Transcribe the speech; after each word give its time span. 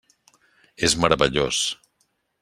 És 0.87 0.95
meravellós. 1.03 1.59